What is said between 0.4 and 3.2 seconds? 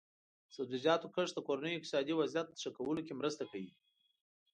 د سبزیجاتو کښت د کورنیو اقتصادي وضعیت ښه کولو کې